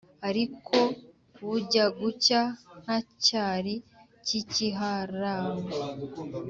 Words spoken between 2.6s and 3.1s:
nta